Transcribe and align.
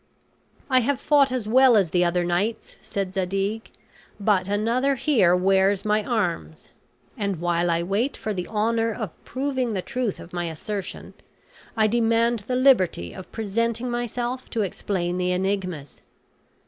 "I 0.67 0.79
have 0.79 0.99
fought 0.99 1.31
as 1.31 1.47
well 1.47 1.77
as 1.77 1.91
the 1.91 2.03
other 2.03 2.23
knights," 2.25 2.75
said 2.81 3.13
Zadig, 3.13 3.69
"but 4.19 4.47
another 4.47 4.95
here 4.95 5.35
wears 5.35 5.85
my 5.85 6.03
arms; 6.03 6.69
and 7.15 7.35
while 7.39 7.69
I 7.69 7.83
wait 7.83 8.17
for 8.17 8.33
the 8.33 8.47
honor 8.47 8.91
of 8.91 9.13
proving 9.25 9.73
the 9.73 9.81
truth 9.83 10.19
of 10.19 10.33
my 10.33 10.45
assertion, 10.45 11.13
I 11.77 11.85
demand 11.85 12.39
the 12.47 12.55
liberty 12.55 13.13
of 13.13 13.31
presenting 13.31 13.91
myself 13.91 14.49
to 14.49 14.63
explain 14.63 15.19
the 15.19 15.31
enigmas." 15.33 16.01